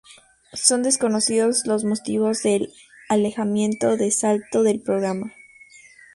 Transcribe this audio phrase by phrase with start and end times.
[0.55, 2.73] Son desconocidos los motivos del
[3.07, 5.31] alejamiento de Salto del programa.